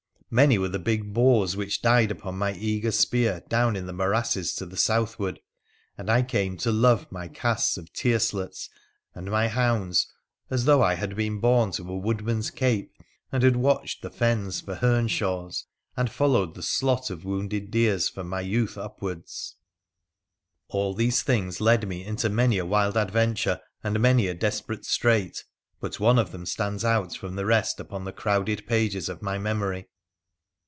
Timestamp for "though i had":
10.63-11.17